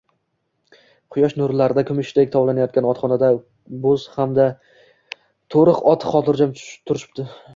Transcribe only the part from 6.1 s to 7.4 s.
xotirjam turishibdi